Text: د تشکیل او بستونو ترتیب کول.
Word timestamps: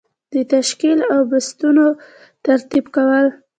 د 0.33 0.35
تشکیل 0.53 0.99
او 1.13 1.19
بستونو 1.31 1.85
ترتیب 2.45 2.85
کول. 2.95 3.27